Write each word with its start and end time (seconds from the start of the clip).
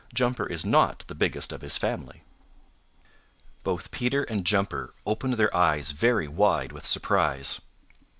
Jumper 0.15 0.47
is 0.47 0.65
not 0.65 1.05
the 1.05 1.13
biggest 1.13 1.53
of 1.53 1.61
his 1.61 1.77
family." 1.77 2.23
Both 3.63 3.91
Peter 3.91 4.23
and 4.23 4.43
Jumper 4.47 4.95
opened 5.05 5.35
their 5.35 5.55
eyes 5.55 5.91
very 5.91 6.27
wide 6.27 6.71
with 6.71 6.87
surprise. 6.87 7.61